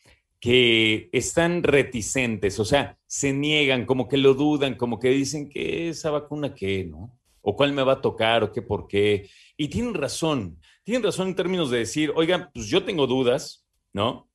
que 0.41 1.11
están 1.13 1.63
reticentes, 1.63 2.59
o 2.59 2.65
sea, 2.65 2.97
se 3.07 3.35
niegan, 3.35 3.85
como 3.85 4.09
que 4.09 4.17
lo 4.17 4.33
dudan, 4.35 4.77
como 4.77 4.99
que 4.99 5.11
dicen 5.11 5.51
que 5.51 5.91
esa 5.91 6.11
vacuna 6.11 6.55
qué, 6.55 6.85
¿no? 6.85 7.13
O 7.45 7.55
cuál 7.55 7.73
me 7.73 7.85
va 7.85 7.93
a 7.93 8.01
tocar, 8.01 8.43
o 8.43 8.51
qué, 8.51 8.63
por 8.63 8.89
qué. 8.89 9.31
Y 9.57 9.69
tienen 9.69 9.95
razón, 9.95 10.59
tienen 10.83 11.05
razón 11.05 11.29
en 11.29 11.37
términos 11.37 11.71
de 11.71 11.79
decir, 11.79 12.13
oigan, 12.17 12.51
pues 12.53 12.67
yo 12.67 12.83
tengo 12.83 13.07
dudas, 13.07 13.65
¿no? 13.93 14.29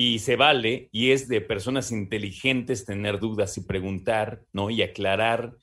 y 0.00 0.20
se 0.20 0.36
vale, 0.36 0.88
y 0.92 1.10
es 1.10 1.26
de 1.26 1.40
personas 1.40 1.90
inteligentes 1.90 2.84
tener 2.84 3.18
dudas 3.18 3.58
y 3.58 3.62
preguntar, 3.62 4.44
¿no? 4.52 4.70
Y 4.70 4.80
aclarar 4.80 5.56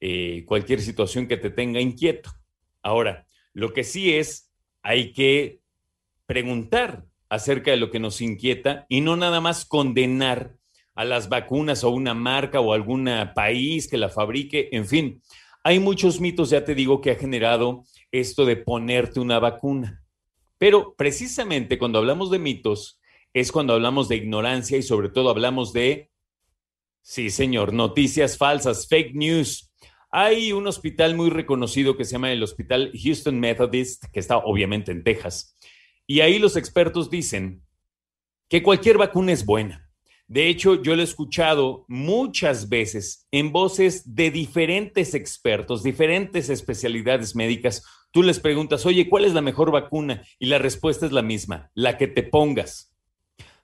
eh, 0.00 0.44
cualquier 0.46 0.80
situación 0.80 1.28
que 1.28 1.36
te 1.36 1.50
tenga 1.50 1.78
inquieto. 1.78 2.30
Ahora, 2.82 3.26
lo 3.52 3.74
que 3.74 3.84
sí 3.84 4.14
es, 4.14 4.50
hay 4.82 5.12
que 5.12 5.60
preguntar 6.24 7.04
acerca 7.28 7.70
de 7.70 7.76
lo 7.76 7.90
que 7.90 8.00
nos 8.00 8.22
inquieta 8.22 8.86
y 8.88 9.02
no 9.02 9.14
nada 9.16 9.42
más 9.42 9.66
condenar 9.66 10.54
a 10.94 11.04
las 11.04 11.28
vacunas 11.28 11.84
o 11.84 11.90
una 11.90 12.14
marca 12.14 12.60
o 12.60 12.72
algún 12.72 13.10
país 13.34 13.90
que 13.90 13.98
la 13.98 14.08
fabrique, 14.08 14.70
en 14.72 14.86
fin. 14.86 15.22
Hay 15.64 15.78
muchos 15.78 16.20
mitos, 16.20 16.50
ya 16.50 16.64
te 16.64 16.74
digo, 16.74 17.00
que 17.00 17.12
ha 17.12 17.16
generado 17.16 17.84
esto 18.10 18.44
de 18.44 18.56
ponerte 18.56 19.20
una 19.20 19.38
vacuna. 19.38 20.04
Pero 20.58 20.94
precisamente 20.96 21.78
cuando 21.78 21.98
hablamos 21.98 22.30
de 22.30 22.38
mitos, 22.38 23.00
es 23.32 23.52
cuando 23.52 23.72
hablamos 23.72 24.08
de 24.08 24.16
ignorancia 24.16 24.76
y 24.76 24.82
sobre 24.82 25.08
todo 25.08 25.30
hablamos 25.30 25.72
de, 25.72 26.10
sí 27.00 27.30
señor, 27.30 27.72
noticias 27.72 28.36
falsas, 28.36 28.86
fake 28.88 29.14
news. 29.14 29.72
Hay 30.10 30.52
un 30.52 30.66
hospital 30.66 31.14
muy 31.14 31.30
reconocido 31.30 31.96
que 31.96 32.04
se 32.04 32.12
llama 32.12 32.32
el 32.32 32.42
Hospital 32.42 32.92
Houston 32.94 33.40
Methodist, 33.40 34.04
que 34.12 34.20
está 34.20 34.38
obviamente 34.38 34.92
en 34.92 35.02
Texas. 35.02 35.56
Y 36.06 36.20
ahí 36.20 36.38
los 36.38 36.56
expertos 36.56 37.08
dicen 37.08 37.62
que 38.48 38.62
cualquier 38.62 38.98
vacuna 38.98 39.32
es 39.32 39.46
buena. 39.46 39.88
De 40.32 40.48
hecho, 40.48 40.82
yo 40.82 40.94
lo 40.96 41.02
he 41.02 41.04
escuchado 41.04 41.84
muchas 41.88 42.68
veces 42.68 43.26
en 43.30 43.52
voces 43.52 44.14
de 44.14 44.30
diferentes 44.30 45.14
expertos, 45.14 45.82
diferentes 45.82 46.48
especialidades 46.48 47.36
médicas. 47.36 47.84
Tú 48.12 48.22
les 48.22 48.40
preguntas, 48.40 48.86
oye, 48.86 49.08
¿cuál 49.08 49.24
es 49.24 49.34
la 49.34 49.42
mejor 49.42 49.70
vacuna? 49.70 50.22
Y 50.38 50.46
la 50.46 50.58
respuesta 50.58 51.04
es 51.04 51.12
la 51.12 51.22
misma, 51.22 51.70
la 51.74 51.98
que 51.98 52.06
te 52.06 52.22
pongas 52.22 52.92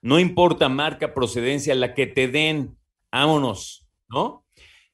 no 0.00 0.18
importa 0.18 0.68
marca, 0.68 1.14
procedencia, 1.14 1.74
la 1.74 1.94
que 1.94 2.06
te 2.06 2.28
den, 2.28 2.76
vámonos, 3.10 3.86
¿no? 4.08 4.44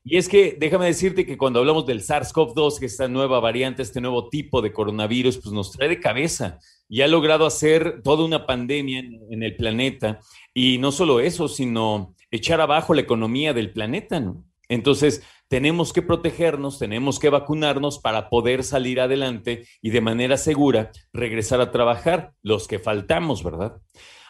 Y 0.02 0.18
es 0.18 0.28
que 0.28 0.56
déjame 0.58 0.86
decirte 0.86 1.24
que 1.24 1.38
cuando 1.38 1.60
hablamos 1.60 1.86
del 1.86 2.02
SARS-CoV-2, 2.02 2.78
que 2.78 2.86
esta 2.86 3.08
nueva 3.08 3.40
variante, 3.40 3.82
este 3.82 4.00
nuevo 4.00 4.28
tipo 4.28 4.60
de 4.60 4.72
coronavirus, 4.72 5.38
pues 5.38 5.52
nos 5.52 5.72
trae 5.72 5.88
de 5.88 6.00
cabeza 6.00 6.58
y 6.88 7.02
ha 7.02 7.08
logrado 7.08 7.46
hacer 7.46 8.02
toda 8.02 8.24
una 8.24 8.46
pandemia 8.46 9.00
en, 9.30 9.42
el 9.42 9.56
planeta. 9.56 10.20
Y 10.52 10.78
no 10.78 10.92
solo 10.92 11.20
eso, 11.20 11.48
sino 11.48 12.14
echar 12.30 12.60
abajo 12.60 12.94
la 12.94 13.00
economía 13.00 13.52
del 13.52 13.72
planeta, 13.72 14.20
¿no? 14.20 14.44
Entonces, 14.68 15.22
tenemos 15.48 15.92
que 15.92 16.02
protegernos, 16.02 16.78
tenemos 16.78 17.18
que 17.18 17.28
vacunarnos 17.28 17.98
para 17.98 18.30
poder 18.30 18.64
salir 18.64 19.00
adelante 19.00 19.66
y 19.82 19.90
de 19.90 20.00
manera 20.00 20.36
segura 20.36 20.90
regresar 21.12 21.60
a 21.60 21.70
trabajar, 21.70 22.32
los 22.42 22.66
que 22.66 22.78
faltamos, 22.78 23.44
¿verdad? 23.44 23.76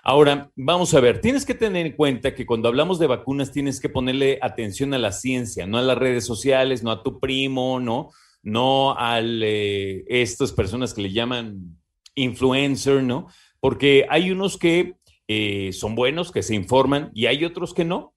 Ahora, 0.03 0.51
vamos 0.55 0.93
a 0.93 1.01
ver, 1.01 1.23
tienes 1.23 1.47
que 1.47 1.55
tener 1.55 1.87
en 1.87 1.97
cuenta 1.97 2.35
que 2.35 2.45
cuando 2.45 2.69
hablamos 2.69 2.99
de 2.99 3.07
vacunas 3.07 3.53
tienes 3.53 3.81
que 3.81 3.89
ponerle 3.89 4.39
atención 4.43 4.93
a 4.93 4.99
la 4.99 5.13
ciencia, 5.13 5.67
no 5.67 5.79
a 5.79 5.83
las 5.83 5.97
redes 5.97 6.27
sociales, 6.27 6.83
no 6.83 6.91
a 6.91 7.03
tu 7.03 7.21
primo, 7.21 7.81
no, 7.81 8.11
no 8.43 8.99
a 8.99 9.21
eh, 9.23 10.05
estas 10.09 10.53
personas 10.53 10.93
que 10.93 11.01
le 11.01 11.13
llaman 11.13 11.79
influencer, 12.15 13.03
¿no? 13.03 13.29
Porque 13.61 14.07
hay 14.09 14.31
unos 14.31 14.59
que 14.59 14.97
eh, 15.27 15.73
son 15.73 15.95
buenos, 15.95 16.33
que 16.33 16.43
se 16.43 16.55
informan, 16.55 17.11
y 17.15 17.27
hay 17.27 17.45
otros 17.45 17.75
que 17.75 17.85
no. 17.85 18.15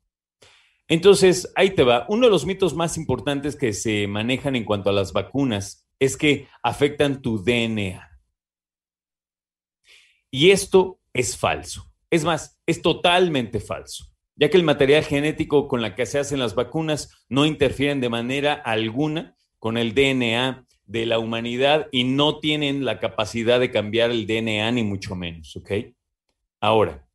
Entonces, 0.88 1.52
ahí 1.56 1.72
te 1.72 1.84
va. 1.84 2.06
Uno 2.10 2.28
de 2.28 2.32
los 2.32 2.46
mitos 2.46 2.74
más 2.74 2.98
importantes 2.98 3.56
que 3.56 3.74
se 3.74 4.08
manejan 4.08 4.56
en 4.56 4.66
cuanto 4.66 4.90
a 4.90 4.94
las 4.94 5.14
vacunas 5.14 5.88
es 6.00 6.16
que 6.16 6.48
afectan 6.64 7.22
tu 7.22 7.44
DNA. 7.44 8.08
Y 10.32 10.52
esto 10.52 11.00
es 11.14 11.38
falso. 11.38 11.92
Es 12.10 12.24
más, 12.24 12.62
es 12.66 12.82
totalmente 12.82 13.60
falso, 13.60 14.06
ya 14.36 14.50
que 14.50 14.58
el 14.58 14.64
material 14.64 15.04
genético 15.04 15.68
con 15.68 15.82
la 15.82 15.94
que 15.96 16.06
se 16.06 16.20
hacen 16.20 16.40
las 16.40 16.56
vacunas 16.56 17.26
no 17.28 17.46
interfieren 17.46 18.00
de 18.00 18.10
manera 18.10 18.54
alguna 18.54 19.36
con 19.60 19.78
el 19.78 19.94
DNA 19.94 20.67
de 20.88 21.06
la 21.06 21.20
humanidad 21.20 21.88
y 21.92 22.06
no 22.06 22.40
tienen 22.40 22.86
la 22.86 23.00
capacidad 23.00 23.60
de 23.60 23.72
cambiar 23.72 24.10
el 24.10 24.26
DNA 24.26 24.72
ni 24.72 24.84
mucho 24.84 25.16
menos, 25.16 25.56
¿ok? 25.58 25.72
Ahora, 26.60 27.06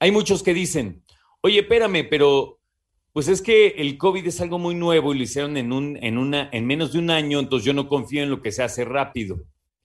hay 0.00 0.10
muchos 0.10 0.42
que 0.42 0.52
dicen, 0.52 1.02
oye, 1.40 1.60
espérame, 1.60 2.06
pero 2.10 2.60
pues 3.12 3.28
es 3.28 3.40
que 3.40 3.68
el 3.78 3.96
COVID 3.96 4.26
es 4.26 4.40
algo 4.40 4.58
muy 4.58 4.74
nuevo 4.74 5.14
y 5.14 5.18
lo 5.18 5.24
hicieron 5.24 5.56
en, 5.56 5.72
un, 5.72 5.96
en, 6.02 6.18
una, 6.18 6.50
en 6.52 6.66
menos 6.66 6.92
de 6.92 6.98
un 6.98 7.10
año, 7.10 7.38
entonces 7.38 7.64
yo 7.64 7.72
no 7.72 7.88
confío 7.88 8.22
en 8.22 8.30
lo 8.30 8.42
que 8.42 8.52
se 8.52 8.62
hace 8.62 8.84
rápido. 8.84 9.40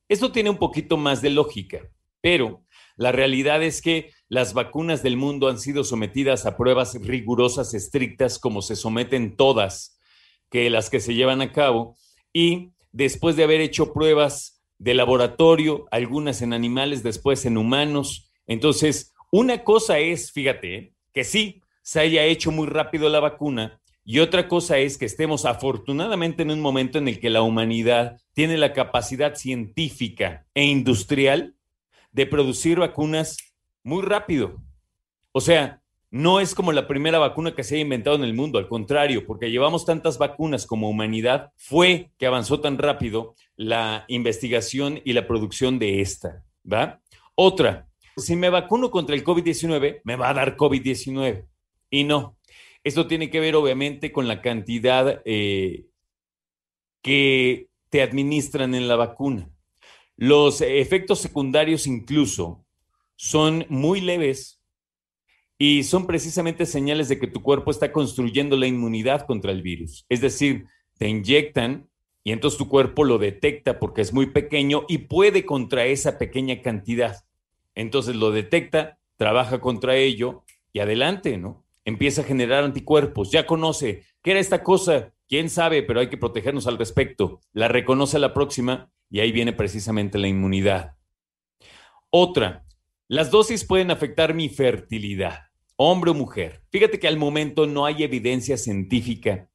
Esto 0.10 0.32
tiene 0.32 0.50
un 0.50 0.58
poquito 0.58 0.98
más 0.98 1.22
de 1.22 1.30
lógica, 1.30 1.80
pero 2.22 2.64
la 2.96 3.12
realidad 3.12 3.64
es 3.64 3.82
que 3.82 4.12
las 4.30 4.54
vacunas 4.54 5.04
del 5.04 5.18
mundo 5.18 5.48
han 5.48 5.60
sido 5.60 5.84
sometidas 5.84 6.46
a 6.46 6.58
pruebas 6.58 6.96
rigurosas, 7.02 7.74
estrictas, 7.74 8.40
como 8.40 8.62
se 8.62 8.76
someten 8.76 9.36
todas 9.36 10.00
que 10.50 10.70
las 10.70 10.90
que 10.90 11.00
se 11.00 11.16
llevan 11.16 11.42
a 11.42 11.52
cabo, 11.52 11.96
y 12.34 12.72
después 12.92 13.36
de 13.36 13.44
haber 13.44 13.62
hecho 13.62 13.94
pruebas 13.94 14.62
de 14.80 14.94
laboratorio, 14.94 15.86
algunas 15.92 16.42
en 16.42 16.52
animales, 16.52 17.04
después 17.04 17.46
en 17.46 17.58
humanos, 17.58 18.32
entonces, 18.48 19.14
una 19.32 19.64
cosa 19.64 20.00
es, 20.00 20.32
fíjate, 20.32 20.94
que 21.14 21.24
sí, 21.24 21.62
se 21.82 22.00
haya 22.00 22.26
hecho 22.26 22.52
muy 22.52 22.68
rápido 22.68 23.08
la 23.08 23.20
vacuna, 23.20 23.80
y 24.06 24.20
otra 24.20 24.50
cosa 24.50 24.80
es 24.80 24.98
que 24.98 25.06
estemos 25.06 25.46
afortunadamente 25.46 26.44
en 26.44 26.52
un 26.52 26.60
momento 26.60 26.98
en 26.98 27.08
el 27.08 27.20
que 27.20 27.30
la 27.30 27.42
humanidad 27.42 28.20
tiene 28.34 28.58
la 28.58 28.74
capacidad 28.74 29.36
científica 29.36 30.46
e 30.54 30.66
industrial 30.66 31.56
de 32.12 32.26
producir 32.26 32.80
vacunas 32.80 33.38
muy 33.82 34.02
rápido. 34.02 34.62
O 35.32 35.40
sea, 35.40 35.82
no 36.14 36.40
es 36.40 36.54
como 36.54 36.72
la 36.74 36.88
primera 36.88 37.18
vacuna 37.18 37.56
que 37.56 37.64
se 37.64 37.74
haya 37.74 37.82
inventado 37.82 38.16
en 38.16 38.24
el 38.24 38.36
mundo, 38.36 38.60
al 38.60 38.68
contrario, 38.68 39.26
porque 39.26 39.50
llevamos 39.50 39.84
tantas 39.84 40.20
vacunas 40.20 40.68
como 40.68 40.88
humanidad, 40.88 41.52
fue 41.58 42.12
que 42.20 42.28
avanzó 42.28 42.60
tan 42.62 42.78
rápido 42.78 43.34
la 43.56 44.06
investigación 44.08 45.02
y 45.04 45.14
la 45.14 45.26
producción 45.26 45.80
de 45.80 46.02
esta, 46.02 46.44
¿va? 46.72 47.02
Otra, 47.34 47.88
si 48.16 48.36
me 48.36 48.52
vacuno 48.52 48.92
contra 48.92 49.16
el 49.16 49.24
COVID-19, 49.24 50.02
me 50.04 50.16
va 50.16 50.30
a 50.30 50.36
dar 50.36 50.56
COVID-19. 50.56 51.48
Y 51.90 52.04
no, 52.04 52.38
esto 52.84 53.08
tiene 53.08 53.32
que 53.32 53.40
ver 53.40 53.56
obviamente 53.56 54.12
con 54.12 54.28
la 54.28 54.44
cantidad 54.44 55.20
eh, 55.26 55.88
que 57.02 57.70
te 57.90 58.04
administran 58.04 58.76
en 58.76 58.88
la 58.88 58.98
vacuna. 58.98 59.50
Los 60.16 60.62
efectos 60.62 61.22
secundarios 61.22 61.88
incluso 61.88 62.64
son 63.16 63.66
muy 63.68 64.00
leves 64.00 64.63
y 65.66 65.84
son 65.84 66.06
precisamente 66.06 66.66
señales 66.66 67.08
de 67.08 67.18
que 67.18 67.28
tu 67.28 67.42
cuerpo 67.42 67.72
está 67.72 67.94
construyendo 67.94 68.58
la 68.58 68.68
inmunidad 68.68 69.26
contra 69.26 69.54
el 69.54 69.62
virus. 69.62 70.06
Es 70.10 70.20
decir, 70.20 70.66
te 70.98 71.08
inyectan 71.08 71.88
y 72.22 72.34
entonces 72.34 72.58
tu 72.58 72.68
cuerpo 72.68 73.06
lo 73.06 73.18
detecta 73.18 73.80
porque 73.80 74.02
es 74.02 74.12
muy 74.12 74.26
pequeño 74.26 74.84
y 74.90 74.98
puede 74.98 75.46
contra 75.46 75.86
esa 75.86 76.18
pequeña 76.18 76.62
cantidad. 76.62 77.24
Entonces 77.76 78.18
lo 78.18 78.32
detecta, 78.32 79.00
trabaja 79.16 79.62
contra 79.62 79.96
ello 79.96 80.44
y 80.74 80.80
adelante, 80.80 81.38
¿no? 81.38 81.64
Empieza 81.86 82.24
a 82.24 82.26
generar 82.26 82.66
anticuerpos, 82.66 83.32
ya 83.32 83.46
conoce 83.46 84.04
qué 84.22 84.32
era 84.32 84.42
esta 84.42 84.64
cosa, 84.64 85.14
quién 85.30 85.50
sabe, 85.50 85.82
pero 85.82 86.02
hay 86.02 86.10
que 86.10 86.18
protegernos 86.18 86.68
al 86.68 86.78
respecto. 86.78 87.40
La 87.54 87.70
reconoce 87.70 88.18
a 88.18 88.20
la 88.20 88.34
próxima 88.34 88.92
y 89.10 89.22
ahí 89.22 89.32
viene 89.32 89.54
precisamente 89.54 90.18
la 90.18 90.28
inmunidad. 90.28 90.98
Otra, 92.10 92.66
las 93.08 93.32
dosis 93.32 93.64
pueden 93.64 93.92
afectar 93.92 94.34
mi 94.34 94.50
fertilidad, 94.50 95.53
hombre 95.76 96.12
o 96.12 96.14
mujer. 96.14 96.64
Fíjate 96.72 97.00
que 97.00 97.08
al 97.08 97.18
momento 97.18 97.68
no 97.68 97.86
hay 97.86 98.04
evidencia 98.04 98.58
científica 98.58 99.50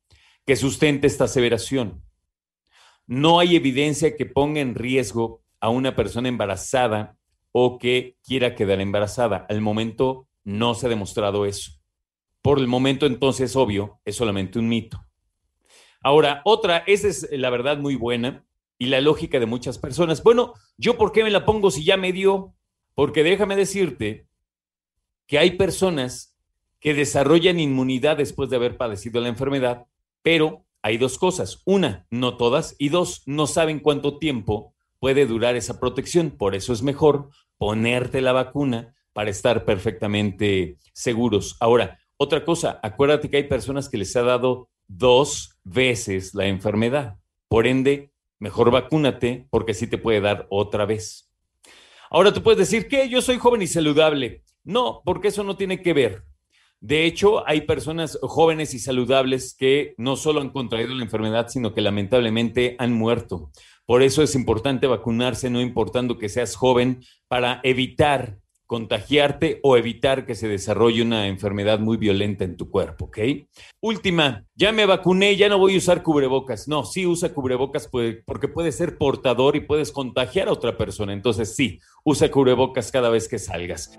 que 0.44 0.56
sustente 0.56 1.06
esta 1.06 1.24
aseveración. 1.24 2.02
No 3.06 3.38
hay 3.38 3.56
evidencia 3.56 4.16
que 4.16 4.26
ponga 4.26 4.60
en 4.60 4.74
riesgo 4.74 5.42
a 5.60 5.70
una 5.70 5.96
persona 5.96 6.28
embarazada 6.28 7.16
o 7.52 7.78
que 7.78 8.16
quiera 8.24 8.54
quedar 8.54 8.80
embarazada. 8.80 9.46
Al 9.48 9.60
momento 9.60 10.28
no 10.44 10.74
se 10.74 10.86
ha 10.86 10.90
demostrado 10.90 11.46
eso. 11.46 11.72
Por 12.42 12.58
el 12.58 12.66
momento 12.66 13.06
entonces, 13.06 13.56
obvio, 13.56 14.00
es 14.04 14.16
solamente 14.16 14.58
un 14.58 14.68
mito. 14.68 15.04
Ahora, 16.00 16.42
otra, 16.44 16.78
esa 16.86 17.08
es 17.08 17.28
la 17.32 17.50
verdad 17.50 17.78
muy 17.78 17.96
buena 17.96 18.46
y 18.78 18.86
la 18.86 19.00
lógica 19.00 19.40
de 19.40 19.46
muchas 19.46 19.78
personas. 19.78 20.22
Bueno, 20.22 20.54
¿yo 20.76 20.96
por 20.96 21.12
qué 21.12 21.24
me 21.24 21.30
la 21.30 21.44
pongo 21.44 21.70
si 21.70 21.84
ya 21.84 21.96
me 21.96 22.12
dio? 22.12 22.54
Porque 22.94 23.24
déjame 23.24 23.56
decirte 23.56 24.27
que 25.28 25.38
hay 25.38 25.52
personas 25.52 26.36
que 26.80 26.94
desarrollan 26.94 27.60
inmunidad 27.60 28.16
después 28.16 28.50
de 28.50 28.56
haber 28.56 28.76
padecido 28.76 29.20
la 29.20 29.28
enfermedad, 29.28 29.86
pero 30.22 30.64
hay 30.82 30.96
dos 30.96 31.18
cosas. 31.18 31.62
Una, 31.66 32.06
no 32.10 32.36
todas, 32.36 32.74
y 32.78 32.88
dos, 32.88 33.22
no 33.26 33.46
saben 33.46 33.78
cuánto 33.78 34.18
tiempo 34.18 34.74
puede 34.98 35.26
durar 35.26 35.54
esa 35.54 35.78
protección. 35.78 36.30
Por 36.30 36.54
eso 36.54 36.72
es 36.72 36.82
mejor 36.82 37.28
ponerte 37.58 38.22
la 38.22 38.32
vacuna 38.32 38.94
para 39.12 39.30
estar 39.30 39.64
perfectamente 39.64 40.78
seguros. 40.94 41.56
Ahora, 41.60 41.98
otra 42.16 42.44
cosa, 42.44 42.80
acuérdate 42.82 43.28
que 43.28 43.36
hay 43.36 43.44
personas 43.44 43.88
que 43.88 43.98
les 43.98 44.16
ha 44.16 44.22
dado 44.22 44.70
dos 44.86 45.58
veces 45.62 46.34
la 46.34 46.46
enfermedad. 46.46 47.18
Por 47.48 47.66
ende, 47.66 48.12
mejor 48.38 48.70
vacúnate 48.70 49.46
porque 49.50 49.74
sí 49.74 49.86
te 49.86 49.98
puede 49.98 50.20
dar 50.22 50.46
otra 50.48 50.86
vez. 50.86 51.30
Ahora 52.10 52.32
tú 52.32 52.42
puedes 52.42 52.58
decir 52.58 52.88
que 52.88 53.08
yo 53.10 53.20
soy 53.20 53.36
joven 53.36 53.60
y 53.60 53.66
saludable. 53.66 54.42
No, 54.68 55.00
porque 55.02 55.28
eso 55.28 55.44
no 55.44 55.56
tiene 55.56 55.80
que 55.80 55.94
ver. 55.94 56.24
De 56.78 57.06
hecho, 57.06 57.48
hay 57.48 57.62
personas 57.62 58.18
jóvenes 58.20 58.74
y 58.74 58.78
saludables 58.78 59.56
que 59.58 59.94
no 59.96 60.14
solo 60.14 60.42
han 60.42 60.50
contraído 60.50 60.94
la 60.94 61.02
enfermedad, 61.02 61.48
sino 61.48 61.72
que 61.72 61.80
lamentablemente 61.80 62.76
han 62.78 62.92
muerto. 62.92 63.50
Por 63.86 64.02
eso 64.02 64.22
es 64.22 64.34
importante 64.34 64.86
vacunarse, 64.86 65.48
no 65.48 65.62
importando 65.62 66.18
que 66.18 66.28
seas 66.28 66.54
joven, 66.54 67.00
para 67.28 67.60
evitar 67.64 68.40
contagiarte 68.66 69.60
o 69.62 69.78
evitar 69.78 70.26
que 70.26 70.34
se 70.34 70.46
desarrolle 70.46 71.00
una 71.00 71.28
enfermedad 71.28 71.80
muy 71.80 71.96
violenta 71.96 72.44
en 72.44 72.58
tu 72.58 72.70
cuerpo, 72.70 73.06
¿ok? 73.06 73.18
Última, 73.80 74.44
ya 74.54 74.70
me 74.72 74.84
vacuné, 74.84 75.34
ya 75.36 75.48
no 75.48 75.58
voy 75.58 75.76
a 75.76 75.78
usar 75.78 76.02
cubrebocas. 76.02 76.68
No, 76.68 76.84
sí 76.84 77.06
usa 77.06 77.32
cubrebocas 77.32 77.88
porque 77.88 78.48
puede 78.48 78.72
ser 78.72 78.98
portador 78.98 79.56
y 79.56 79.60
puedes 79.60 79.90
contagiar 79.92 80.48
a 80.48 80.52
otra 80.52 80.76
persona. 80.76 81.14
Entonces 81.14 81.56
sí, 81.56 81.80
usa 82.04 82.30
cubrebocas 82.30 82.92
cada 82.92 83.08
vez 83.08 83.26
que 83.28 83.38
salgas. 83.38 83.98